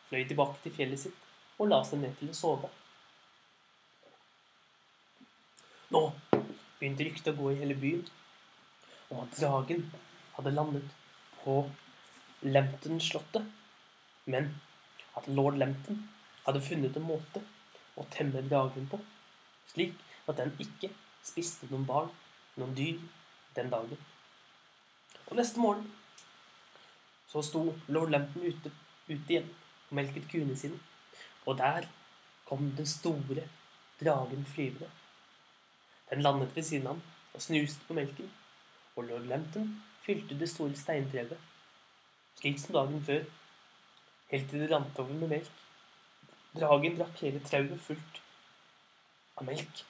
fløy 0.10 0.26
tilbake 0.28 0.60
til 0.64 0.76
fjellet 0.76 1.00
sitt 1.00 1.28
og 1.58 1.70
la 1.72 1.82
seg 1.88 2.02
ned 2.02 2.16
til 2.20 2.32
å 2.32 2.36
sove. 2.36 2.70
Nå 5.92 6.02
begynte 6.80 7.06
ryktet 7.08 7.32
å 7.32 7.38
gå 7.38 7.52
i 7.52 7.60
hele 7.62 7.78
byen 7.80 8.04
om 9.12 9.24
at 9.24 9.36
dragen 9.38 9.86
hadde 10.36 10.54
landet 10.56 10.94
på 11.44 11.62
Lempton-slottet, 12.42 13.46
men 14.26 14.50
at 15.18 15.28
lord 15.28 15.58
Lempton 15.58 16.04
hadde 16.46 16.62
funnet 16.66 16.98
en 16.98 17.08
måte 17.08 17.42
å 18.00 18.06
temme 18.14 18.42
dragen 18.48 18.88
på, 18.92 19.00
slik 19.72 19.98
at 20.30 20.40
den 20.40 20.54
ikke 20.64 20.92
spiste 21.26 21.70
noen 21.72 21.86
barn, 21.88 22.12
noen 22.58 22.76
dyr, 22.78 23.00
den 23.56 23.72
dagen. 23.72 24.00
Og 25.28 25.36
neste 25.40 25.60
morgen 25.60 25.90
så 27.32 27.44
sto 27.46 27.66
lord 27.88 28.12
Lempton 28.12 28.48
ute, 28.48 28.72
ute 29.08 29.34
igjen 29.34 29.50
og 29.90 29.96
melket 30.00 30.28
kuene 30.32 30.56
sine, 30.58 30.80
og 31.46 31.58
der 31.60 31.88
kom 32.48 32.72
den 32.78 32.88
store 32.88 33.48
dragen 34.02 34.46
flyvende. 34.46 34.90
Den 36.10 36.24
landet 36.26 36.56
ved 36.56 36.64
siden 36.68 36.88
av 36.88 36.98
ham 36.98 37.04
og 37.34 37.44
snuste 37.44 37.88
på 37.88 37.96
melken, 37.96 38.32
og 38.96 39.08
lord 39.08 39.28
Lempton 39.30 39.70
fylte 40.04 40.36
det 40.40 40.50
store 40.52 40.76
steintreet, 40.76 41.38
slik 42.40 42.60
som 42.60 42.76
dagen 42.76 43.04
før, 43.06 43.24
helt 44.32 44.50
til 44.50 44.64
det 44.64 44.72
rant 44.72 45.00
over 45.00 45.14
med 45.14 45.34
melk. 45.36 45.64
Dragen 46.56 46.98
drakk 47.00 47.24
hele 47.24 47.40
trauet 47.48 47.80
fullt 47.86 48.22
av 49.40 49.48
melk, 49.48 49.86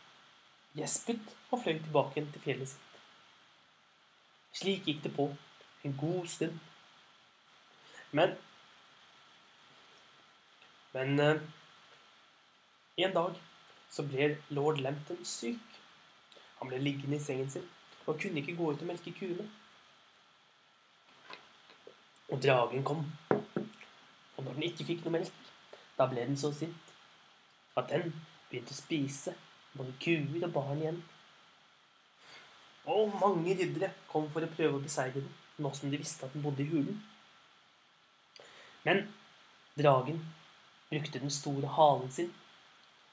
gjespet 0.77 1.33
og 1.50 1.63
fløy 1.63 1.79
tilbake 1.79 2.17
igjen 2.17 2.31
til 2.33 2.45
fjellet 2.45 2.74
sitt. 2.74 3.00
Slik 4.60 4.88
gikk 4.88 5.03
det 5.05 5.13
på 5.15 5.29
en 5.88 5.98
god 5.98 6.27
stund. 6.27 6.60
Men 8.12 8.38
Men 10.93 11.19
eh, 11.19 11.41
en 12.98 13.13
dag 13.15 13.38
så 13.89 14.03
ble 14.03 14.38
lord 14.50 14.81
Lampton 14.83 15.21
syk. 15.25 15.77
Han 16.60 16.67
ble 16.67 16.81
liggende 16.83 17.15
i 17.15 17.24
sengen 17.24 17.50
sin 17.50 17.69
og 18.05 18.19
kunne 18.19 18.41
ikke 18.41 18.57
gå 18.57 18.71
ut 18.71 18.81
og 18.81 18.89
melke 18.89 19.13
kuene. 19.15 19.45
Og 22.31 22.41
dragen 22.43 22.83
kom. 22.83 23.05
Og 24.41 24.48
når 24.48 24.55
den 24.57 24.63
ikke 24.71 24.86
fikk 24.88 25.03
noe 25.05 25.19
melk, 25.19 25.50
da 26.00 26.07
ble 26.10 26.24
den 26.25 26.38
så 26.39 26.50
sint 26.55 26.88
at 27.77 27.91
den 27.91 28.07
begynte 28.50 28.74
å 28.74 28.77
spise 28.79 29.36
både 29.77 29.93
kuer 30.01 30.48
og 30.48 30.53
barn 30.55 30.81
igjen. 30.81 30.98
Og 32.89 33.13
mange 33.21 33.53
riddere 33.53 33.91
kom 34.10 34.25
for 34.33 34.41
å 34.41 34.50
prøve 34.50 34.79
å 34.79 34.81
beseire 34.81 35.19
den, 35.19 35.29
nå 35.62 35.69
som 35.77 35.93
de 35.93 36.00
visste 36.01 36.25
at 36.25 36.33
den 36.33 36.41
bodde 36.41 36.65
i 36.65 36.71
hulen. 36.71 36.98
Men 38.81 39.03
dragen 39.77 40.24
brukte 40.89 41.21
den 41.21 41.38
store 41.38 41.69
halen 41.77 42.10
sin 42.12 42.33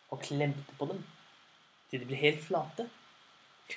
og 0.08 0.24
klemte 0.24 0.80
på 0.80 0.88
dem 0.88 1.04
til 1.90 2.00
de 2.00 2.08
ble 2.08 2.22
helt 2.24 2.40
flate. 2.48 2.88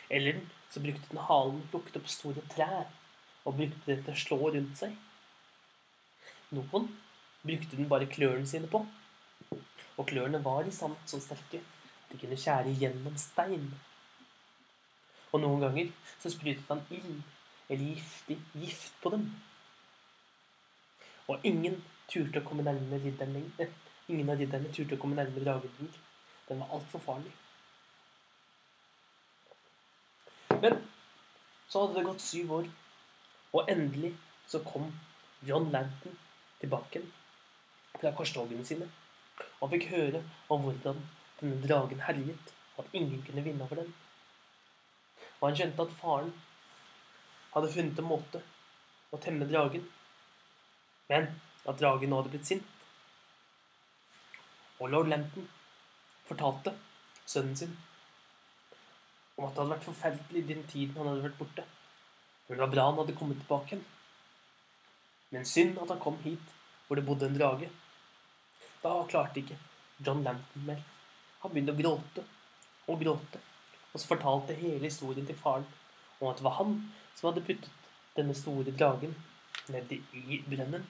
Eller 0.08 0.40
så 0.72 0.80
brukte 0.80 1.12
den 1.12 1.26
halen 1.28 1.60
og 1.60 1.70
plukket 1.76 2.00
opp 2.00 2.10
store 2.16 2.48
trær 2.56 2.88
og 3.44 3.60
brukte 3.60 3.84
det 3.92 4.00
til 4.06 4.16
å 4.16 4.22
slå 4.24 4.40
rundt 4.56 4.80
seg. 4.80 4.96
Noen 6.56 6.88
brukte 7.44 7.78
den 7.78 7.90
bare 7.90 8.10
klørne 8.10 8.48
sine 8.48 8.70
på, 8.72 8.86
og 9.98 10.08
klørne 10.08 10.44
var 10.44 10.68
i 10.68 10.74
sant 10.74 11.10
så 11.10 11.20
sterke 11.22 11.62
de 12.12 12.18
kunne 12.20 12.38
skjære 12.38 12.74
gjennom 12.80 13.16
stein. 13.18 13.70
Og 15.32 15.40
noen 15.44 15.62
ganger 15.64 15.92
så 16.20 16.32
sprutet 16.34 16.68
han 16.68 16.84
ild 16.92 17.22
eller 17.72 17.86
giftig 17.86 18.38
gift 18.60 18.98
på 19.04 19.14
dem. 19.14 19.30
Og 21.32 21.46
ingen 21.48 21.78
turte 22.12 22.42
å 22.42 22.48
komme 22.48 22.66
nærmere 22.68 23.00
ridderen 23.06 23.38
lenger. 23.38 23.72
Ingen 24.12 24.34
av 24.34 24.42
ridderne 24.42 24.74
turte 24.76 24.98
å 24.98 25.00
komme 25.00 25.16
nærmere 25.16 25.46
dragen. 25.46 25.94
Den 26.50 26.60
var 26.60 26.76
altfor 26.76 27.04
farlig. 27.06 27.32
Men 30.62 30.82
så 31.72 31.86
hadde 31.86 31.96
det 31.96 32.06
gått 32.10 32.26
syv 32.26 32.52
år, 32.58 32.68
og 33.56 33.72
endelig 33.72 34.12
så 34.52 34.60
kom 34.68 34.92
John 35.48 35.72
Lanton 35.72 36.18
tilbake 36.60 37.00
fra 38.02 38.12
korstogene 38.18 38.66
sine. 38.66 38.88
Han 39.62 39.72
fikk 39.72 39.90
høre 39.94 40.24
om 40.52 40.66
hvordan 40.66 41.02
denne 41.40 41.62
dragen 41.66 42.02
herjet, 42.06 42.54
og 42.76 42.86
at 42.86 42.96
ingen 42.98 43.22
kunne 43.26 43.44
vinne 43.46 43.66
over 43.66 43.82
den. 43.82 43.94
Og 45.40 45.48
han 45.48 45.58
skjønte 45.58 45.86
at 45.86 45.96
faren 46.02 46.34
hadde 47.54 47.72
funnet 47.74 48.00
en 48.00 48.10
måte 48.10 48.42
å 49.12 49.20
temme 49.22 49.48
dragen, 49.50 49.88
men 51.12 51.28
at 51.68 51.80
dragen 51.80 52.12
nå 52.12 52.22
hadde 52.22 52.34
blitt 52.34 52.48
sint. 52.48 52.78
Og 54.82 54.90
lord 54.90 55.12
Lampton 55.12 55.48
fortalte 56.26 56.74
sønnen 57.26 57.58
sin 57.58 57.74
om 59.38 59.46
at 59.46 59.54
det 59.54 59.62
hadde 59.62 59.74
vært 59.74 59.88
forferdelig 59.88 60.42
den 60.48 60.64
tiden 60.70 60.98
han 60.98 61.10
hadde 61.10 61.26
vært 61.26 61.38
borte. 61.40 61.66
Men 62.48 62.58
det 62.58 62.64
var 62.66 62.74
bra 62.74 62.88
han 62.90 63.00
hadde 63.02 63.18
kommet 63.18 63.40
tilbake 63.42 63.76
igjen. 63.76 63.86
Men 65.32 65.48
synd 65.48 65.78
at 65.82 65.94
han 65.94 66.02
kom 66.04 66.18
hit 66.26 66.58
hvor 66.88 67.00
det 67.00 67.06
bodde 67.08 67.30
en 67.30 67.38
drage. 67.38 67.70
Da 68.82 68.94
klarte 69.10 69.42
ikke 69.42 69.58
John 70.02 70.24
Lampton 70.26 70.66
mer. 70.66 70.82
Han 71.42 71.54
begynte 71.54 71.76
å 71.76 71.82
gråte 71.82 72.24
og 72.90 73.02
gråte, 73.02 73.42
og 73.94 74.02
så 74.02 74.10
fortalte 74.10 74.58
hele 74.58 74.88
historien 74.88 75.28
til 75.28 75.38
faren 75.38 75.68
om 76.20 76.30
at 76.32 76.40
det 76.40 76.46
var 76.46 76.58
han 76.60 76.76
som 77.16 77.30
hadde 77.30 77.46
puttet 77.46 77.70
denne 78.18 78.36
store 78.38 78.74
dragen 78.74 79.14
ned 79.72 79.94
i 79.94 80.42
brønnen. 80.48 80.86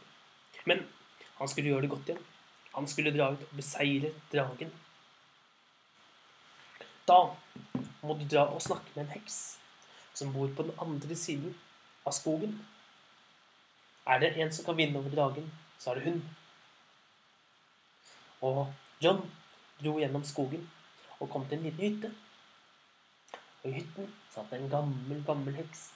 Men 0.65 0.85
han 1.39 1.51
skulle 1.51 1.71
gjøre 1.71 1.85
det 1.85 1.91
godt 1.91 2.09
igjen. 2.11 2.23
Han 2.71 2.87
skulle 2.87 3.13
dra 3.15 3.31
ut 3.33 3.43
og 3.43 3.55
beseire 3.59 4.13
dragen. 4.31 4.71
Da 7.07 7.19
må 8.01 8.15
du 8.17 8.27
dra 8.29 8.45
og 8.53 8.63
snakke 8.63 8.93
med 8.95 9.03
en 9.05 9.15
heks 9.17 9.39
som 10.15 10.31
bor 10.35 10.51
på 10.55 10.63
den 10.67 10.77
andre 10.79 11.15
siden 11.17 11.55
av 12.07 12.15
skogen. 12.15 12.59
Er 14.07 14.21
det 14.21 14.35
en 14.37 14.51
som 14.53 14.65
kan 14.65 14.77
vinne 14.79 14.99
over 14.99 15.13
dragen, 15.13 15.51
så 15.79 15.91
er 15.91 15.99
det 15.99 16.11
hun. 16.11 16.21
Og 18.41 18.73
John 19.03 19.21
dro 19.81 19.97
gjennom 19.99 20.23
skogen 20.25 20.67
og 21.19 21.29
kom 21.29 21.45
til 21.47 21.59
en 21.59 21.65
liten 21.67 21.81
hytte. 21.81 22.11
Og 23.61 23.69
i 23.69 23.73
hytten 23.79 24.09
satt 24.33 24.53
en 24.57 24.69
gammel, 24.69 25.23
gammel 25.25 25.55
heks 25.55 25.91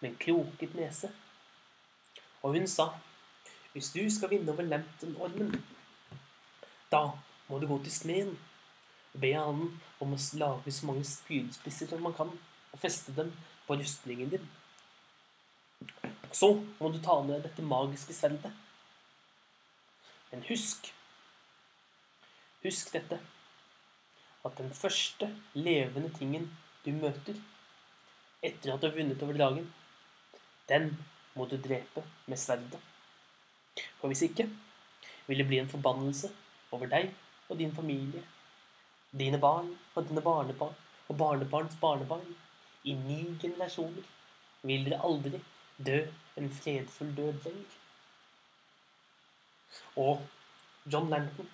med 0.00 0.10
en 0.10 0.18
kroket 0.20 0.74
nese. 0.76 1.10
Og 2.42 2.52
hun 2.52 2.66
sa, 2.66 2.88
'Hvis 3.72 3.92
du 3.92 4.10
skal 4.10 4.30
vinne 4.30 4.52
over 4.52 4.62
Lampton-ormen, 4.62 5.64
da 6.90 7.10
må 7.48 7.58
du 7.58 7.66
gå 7.66 7.82
til 7.82 7.92
smeden 7.92 8.38
og 9.14 9.20
be 9.20 9.32
han 9.32 9.80
om 10.00 10.12
å 10.12 10.18
lage 10.32 10.72
så 10.72 10.86
mange 10.86 11.04
spydspisser 11.04 11.88
som 11.88 12.02
man 12.02 12.14
kan, 12.14 12.30
og 12.72 12.78
feste 12.78 13.12
dem 13.16 13.32
på 13.66 13.74
rustningen 13.74 14.30
din. 14.30 14.48
Så 16.32 16.64
må 16.80 16.92
du 16.92 16.98
ta 17.02 17.22
med 17.22 17.42
dette 17.42 17.62
magiske 17.62 18.14
sverdet. 18.14 18.52
Men 20.30 20.42
husk 20.48 20.92
Husk 22.66 22.92
dette 22.96 23.18
at 24.46 24.58
den 24.58 24.72
første 24.74 25.28
levende 25.54 26.10
tingen 26.18 26.48
du 26.84 26.92
møter 26.94 27.38
etter 28.42 28.72
at 28.72 28.82
du 28.82 28.88
har 28.88 28.96
vunnet 28.96 29.22
over 29.22 29.38
dagen, 29.38 29.68
den 30.68 30.92
må 31.34 31.46
du 31.46 31.56
drepe 31.62 32.02
med 32.26 32.38
sverdet. 32.38 32.80
For 34.00 34.10
hvis 34.10 34.24
ikke 34.26 34.48
vil 35.26 35.42
det 35.42 35.46
bli 35.46 35.60
en 35.62 35.70
forbannelse 35.70 36.32
over 36.74 36.90
deg 36.90 37.12
og 37.48 37.58
din 37.60 37.74
familie, 37.74 38.22
dine 39.18 39.38
barn 39.40 39.70
og 39.94 40.08
dine 40.08 40.22
barnebarn 40.22 40.74
og 41.08 41.18
barnebarns 41.18 41.76
barnebarn. 41.80 42.34
I 42.84 42.94
ni 42.94 43.22
generasjoner 43.42 44.06
vil 44.62 44.84
dere 44.86 45.02
aldri 45.08 45.40
dø 45.86 45.98
en 46.38 46.50
fredfull 46.58 47.12
død 47.16 47.44
lenger. 47.44 47.76
Og 49.96 50.22
John 50.92 51.10
Lanton, 51.10 51.48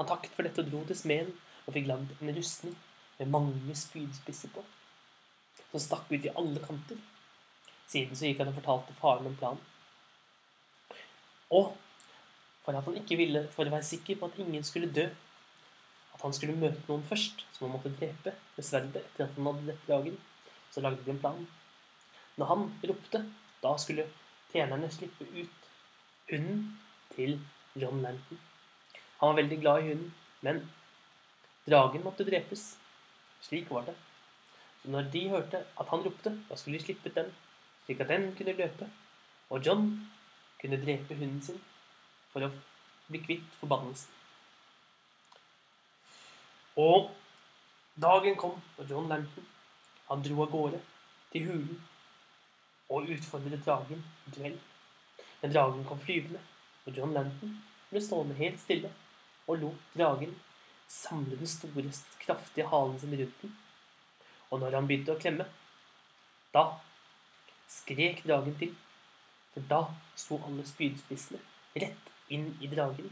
han 0.00 0.08
takket 0.08 0.32
for 0.34 0.48
dette 0.48 0.64
og 0.64 0.70
dro 0.72 0.82
til 0.88 0.96
smeden 0.96 1.32
og 1.66 1.74
fikk 1.76 1.88
lagd 1.90 2.12
en 2.16 2.34
rustning 2.36 2.76
med 3.18 3.32
mange 3.34 3.74
spydspisser 3.76 4.52
på, 4.54 4.62
som 5.70 5.82
stakk 5.84 6.08
ut 6.08 6.24
i 6.24 6.32
alle 6.40 6.62
kanter. 6.64 6.96
Siden 7.90 8.16
så 8.16 8.28
gikk 8.30 8.40
han 8.40 8.52
og 8.52 8.56
fortalte 8.56 8.96
faren 8.96 9.28
om 9.28 9.36
planen. 9.36 9.66
Og 11.50 11.74
for 12.64 12.76
at 12.78 12.86
han 12.86 12.96
ikke 13.00 13.18
ville, 13.18 13.44
for 13.52 13.66
å 13.66 13.74
være 13.74 13.88
sikker 13.90 14.16
på 14.16 14.30
at 14.30 14.40
ingen 14.40 14.64
skulle 14.64 14.92
dø, 14.94 15.08
at 16.14 16.24
han 16.24 16.34
skulle 16.36 16.56
møte 16.56 16.82
noen 16.88 17.04
først, 17.08 17.44
som 17.52 17.66
han 17.66 17.76
måtte 17.76 17.92
drepe 18.00 18.34
med 18.56 18.66
sverdet 18.66 19.02
etter 19.02 19.26
at 19.26 19.36
han 19.36 19.48
hadde 19.50 19.66
drept 19.68 19.88
dragen, 19.88 20.18
så 20.70 20.84
lagde 20.84 21.04
de 21.04 21.12
en 21.12 21.22
plan. 21.22 21.46
Når 22.40 22.52
han 22.54 22.68
ropte, 22.88 23.24
da 23.60 23.74
skulle 23.76 24.08
tjenerne 24.52 24.88
slippe 24.92 25.26
ut 25.34 25.72
hunden 26.30 26.62
til 27.16 27.40
John 27.76 28.00
Lanton. 28.04 28.40
Han 29.20 29.28
var 29.28 29.42
veldig 29.42 29.58
glad 29.60 29.82
i 29.82 29.88
hunden, 29.88 30.12
men 30.40 30.62
dragen 31.66 32.04
måtte 32.04 32.24
drepes. 32.24 32.78
Slik 33.44 33.70
var 33.70 33.84
det. 33.84 33.94
Så 34.82 34.88
når 34.90 35.10
de 35.12 35.28
hørte 35.28 35.58
at 35.80 35.90
han 35.92 36.04
ropte, 36.04 36.32
da 36.48 36.56
skulle 36.56 36.78
de 36.78 36.84
slippe 36.84 37.12
den, 37.12 37.28
slik 37.84 38.00
at 38.00 38.08
den 38.08 38.30
kunne 38.36 38.56
løpe, 38.56 38.88
og 39.50 39.66
John 39.66 39.90
kunne 40.60 40.80
drepe 40.80 41.18
hunden 41.18 41.42
sin 41.42 41.60
for 42.32 42.46
å 42.46 42.50
bli 43.10 43.20
kvitt 43.26 43.58
forbannelsen. 43.60 44.16
Og 46.80 47.10
dagen 48.00 48.40
kom, 48.40 48.56
og 48.78 48.88
John 48.88 49.08
Lanton 49.10 49.44
han 50.08 50.24
dro 50.24 50.40
av 50.46 50.50
gårde 50.54 50.80
til 51.34 51.44
hulen 51.50 51.82
og 52.90 53.12
utfordret 53.12 53.66
dragen 53.66 54.00
i 54.26 54.32
duell. 54.38 54.56
Men 55.42 55.52
dragen 55.52 55.84
kom 55.84 56.00
flyvende, 56.00 56.40
og 56.86 56.96
John 56.96 57.12
Lanton 57.12 57.58
ble 57.90 58.00
stående 58.00 58.40
helt 58.40 58.60
stille 58.64 58.94
og 59.50 59.58
lot 59.62 59.94
dragen 59.94 60.36
samle 60.90 61.38
den 61.38 61.50
store, 61.50 61.90
kraftige 62.22 62.66
halen 62.70 62.98
sin 63.00 63.14
rundt 63.18 63.42
den. 63.42 63.56
Og 64.50 64.60
når 64.60 64.76
han 64.78 64.86
begynte 64.86 65.14
å 65.14 65.20
klemme, 65.22 65.46
da 66.54 66.64
skrek 67.70 68.24
dragen 68.26 68.56
til, 68.58 68.74
for 69.54 69.66
da 69.70 69.80
sto 70.18 70.40
alle 70.46 70.66
spydspissene 70.66 71.40
rett 71.82 72.10
inn 72.34 72.48
i 72.62 72.70
dragen. 72.70 73.10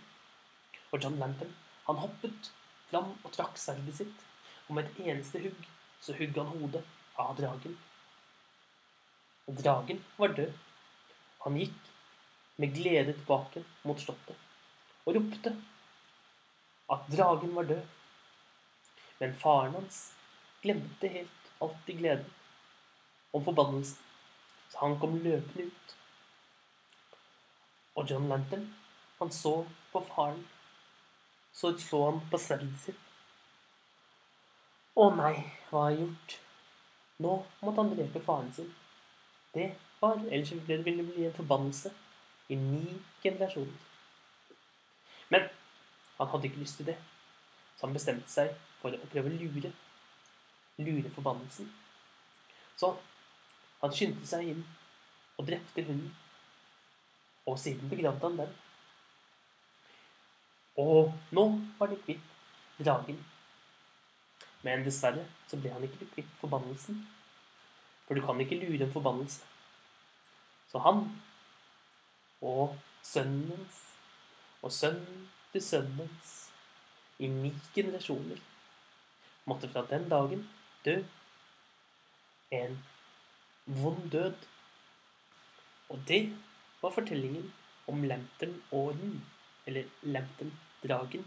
Og 0.90 1.02
John 1.02 1.18
Lampton, 1.22 1.50
han 1.86 2.00
hoppet 2.02 2.50
fram 2.90 3.12
og 3.22 3.34
trakk 3.34 3.58
sverdet 3.60 3.98
sitt, 4.00 4.24
og 4.66 4.78
med 4.78 4.88
et 4.88 5.12
eneste 5.12 5.42
hugg 5.42 5.68
så 6.02 6.14
hugg 6.18 6.34
han 6.38 6.50
hodet 6.54 6.82
av 7.18 7.34
dragen. 7.38 7.78
Og 9.48 9.62
dragen 9.62 10.02
var 10.18 10.34
død. 10.38 10.52
Han 11.44 11.56
gikk 11.58 11.90
med 12.58 12.74
glede 12.74 13.14
tilbake 13.14 13.62
mot 13.86 14.00
slottet 14.02 14.46
og 15.06 15.16
ropte 15.16 15.54
at 16.90 17.08
dragen 17.12 17.54
var 17.54 17.68
død. 17.68 17.86
Men 19.20 19.34
faren 19.34 19.74
hans 19.74 20.02
glemte 20.62 21.08
helt 21.08 21.50
alt 21.60 21.90
i 21.90 21.96
gleden 21.98 22.28
om 23.32 23.44
forbannelsen, 23.44 24.04
så 24.70 24.78
han 24.84 24.98
kom 25.00 25.18
løpende 25.24 25.66
ut. 25.66 25.96
Og 27.94 28.10
John 28.10 28.28
Lantern, 28.28 28.68
han 29.18 29.30
så 29.30 29.66
på 29.92 30.04
faren 30.14 30.46
så 31.52 31.72
så 31.78 32.04
han 32.10 32.20
på 32.30 32.38
sverdet 32.38 32.78
sitt. 32.78 32.98
Å 34.94 35.08
nei, 35.14 35.34
hva 35.70 35.80
har 35.82 35.90
jeg 35.90 36.04
gjort? 36.04 36.36
Nå 37.24 37.32
måtte 37.62 37.82
han 37.82 37.90
drepe 37.96 38.22
faren 38.22 38.52
sin. 38.54 38.68
Det 39.54 39.72
var, 40.00 40.20
ellers 40.30 40.52
ville 40.52 40.84
det 40.84 41.06
bli 41.08 41.26
en 41.26 41.34
forbannelse 41.34 41.90
i 42.48 42.58
ni 42.60 43.00
generasjoner. 43.24 43.74
Men 45.34 45.48
han 46.18 46.30
hadde 46.32 46.48
ikke 46.48 46.62
lyst 46.62 46.76
til 46.80 46.88
det, 46.90 46.96
så 47.76 47.86
han 47.86 47.94
bestemte 47.94 48.30
seg 48.30 48.54
for 48.80 48.94
å 48.94 49.10
prøve 49.12 49.30
å 49.30 49.38
lure. 49.38 49.70
Lure 50.78 51.10
forbannelsen. 51.14 51.68
Så 52.78 52.92
han 53.82 53.94
skyndte 53.94 54.26
seg 54.26 54.50
inn 54.52 54.64
og 55.38 55.46
drepte 55.46 55.84
hunden. 55.86 56.10
Og 57.46 57.58
siden 57.58 57.90
begravde 57.90 58.26
han 58.26 58.38
den. 58.38 58.56
Og 60.78 61.14
nå 61.34 61.44
var 61.78 61.90
det 61.90 62.02
kvitt 62.04 62.26
dragen. 62.78 63.18
Men 64.62 64.84
dessverre 64.86 65.24
så 65.50 65.58
ble 65.58 65.72
han 65.74 65.86
ikke 65.86 66.10
kvitt 66.14 66.34
forbannelsen. 66.42 67.00
For 68.06 68.18
du 68.18 68.22
kan 68.26 68.40
ikke 68.42 68.58
lure 68.58 68.84
en 68.84 68.92
forbannelse. 68.92 69.46
Så 70.68 70.82
han 70.84 71.06
og 72.44 72.76
sønnen 73.02 73.50
hans 73.54 73.82
og 74.62 74.72
sønnen 74.74 75.26
til 75.52 75.64
sønnens 75.64 76.34
i 77.18 77.28
ni 77.32 77.52
generasjoner 77.74 78.40
måtte 79.48 79.70
fra 79.72 79.84
den 79.90 80.08
dagen 80.10 80.44
dø 80.84 81.00
en 82.50 82.78
vond 83.66 84.10
død. 84.10 84.34
Og 85.88 86.00
det 86.08 86.22
var 86.82 86.90
fortellingen 86.90 87.52
om 87.88 88.04
Lantern 88.04 88.62
Orden, 88.70 89.24
eller 89.66 89.84
Lantern-dragen. 90.02 91.24